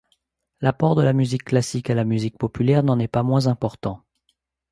L'apport 0.61 0.95
de 0.95 1.03
la 1.03 1.13
musique 1.13 1.43
classique 1.43 1.91
à 1.91 1.93
la 1.93 2.05
musique 2.05 2.39
populaire 2.39 2.81
n'en 2.81 2.97
est 2.97 3.07
pas 3.07 3.21
moins 3.21 3.45
important. 3.45 4.01